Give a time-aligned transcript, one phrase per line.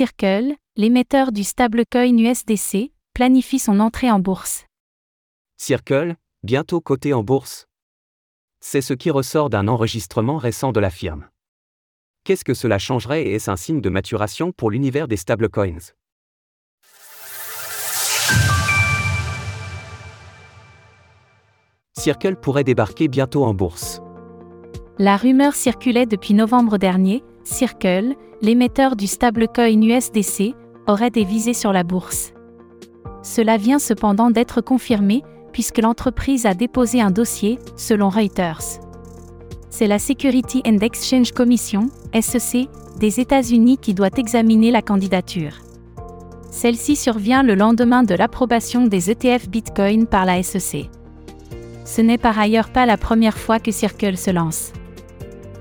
[0.00, 4.64] Circle, l'émetteur du stablecoin USDC, planifie son entrée en bourse.
[5.58, 7.66] Circle, bientôt coté en bourse.
[8.60, 11.28] C'est ce qui ressort d'un enregistrement récent de la firme.
[12.24, 15.92] Qu'est-ce que cela changerait et est-ce un signe de maturation pour l'univers des stablecoins?
[21.98, 24.00] Circle pourrait débarquer bientôt en bourse.
[24.96, 30.54] La rumeur circulait depuis novembre dernier, Circle, l'émetteur du stablecoin USDC,
[30.86, 32.32] aurait des visées sur la bourse.
[33.22, 35.22] Cela vient cependant d'être confirmé,
[35.52, 38.80] puisque l'entreprise a déposé un dossier, selon Reuters.
[39.68, 45.52] C'est la Security and Exchange Commission, SEC, des États-Unis qui doit examiner la candidature.
[46.50, 50.90] Celle-ci survient le lendemain de l'approbation des ETF Bitcoin par la SEC.
[51.84, 54.72] Ce n'est par ailleurs pas la première fois que Circle se lance.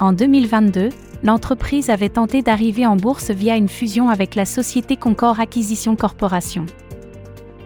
[0.00, 0.90] En 2022,
[1.22, 6.66] l'entreprise avait tenté d'arriver en bourse via une fusion avec la société Concor Acquisition Corporation.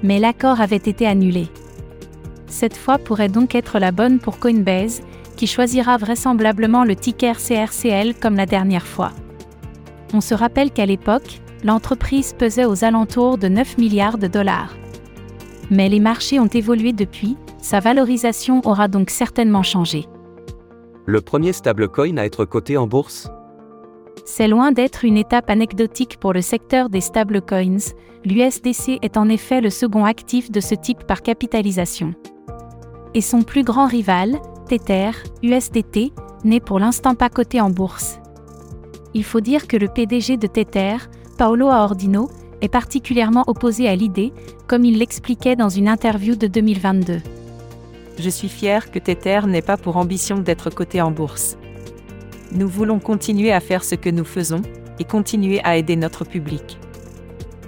[0.02, 1.48] Mais l'accord avait été annulé.
[2.46, 5.02] Cette fois pourrait donc être la bonne pour Coinbase,
[5.36, 9.12] qui choisira vraisemblablement le ticker CRCL comme la dernière fois.
[10.14, 14.74] On se rappelle qu'à l'époque, l'entreprise pesait aux alentours de 9 milliards de dollars.
[15.70, 20.06] Mais les marchés ont évolué depuis, sa valorisation aura donc certainement changé.
[21.06, 23.30] Le premier stablecoin à être coté en bourse
[24.28, 29.60] C'est loin d'être une étape anecdotique pour le secteur des stablecoins, l'USDC est en effet
[29.60, 32.12] le second actif de ce type par capitalisation.
[33.14, 35.12] Et son plus grand rival, Tether,
[35.44, 38.18] USDT, n'est pour l'instant pas coté en bourse.
[39.14, 40.96] Il faut dire que le PDG de Tether,
[41.38, 42.28] Paolo Aordino,
[42.60, 44.32] est particulièrement opposé à l'idée,
[44.66, 47.20] comme il l'expliquait dans une interview de 2022.
[48.18, 51.56] Je suis fier que Tether n'ait pas pour ambition d'être coté en bourse.
[52.52, 54.62] Nous voulons continuer à faire ce que nous faisons,
[54.98, 56.78] et continuer à aider notre public.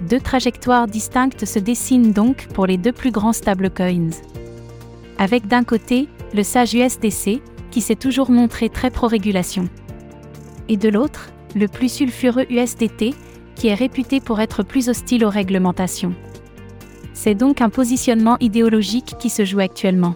[0.07, 4.11] Deux trajectoires distinctes se dessinent donc pour les deux plus grands stablecoins.
[5.17, 7.41] Avec d'un côté, le sage USDC,
[7.71, 9.67] qui s'est toujours montré très pro-régulation.
[10.69, 13.13] Et de l'autre, le plus sulfureux USDT,
[13.55, 16.13] qui est réputé pour être plus hostile aux réglementations.
[17.13, 20.15] C'est donc un positionnement idéologique qui se joue actuellement.